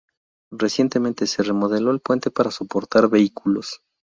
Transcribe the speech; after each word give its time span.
Recientemente, 0.51 1.27
se 1.27 1.43
remodeló 1.43 1.91
el 1.91 1.99
puente 1.99 2.31
para 2.31 2.49
soportar 2.49 3.07
vehículos. 3.07 3.81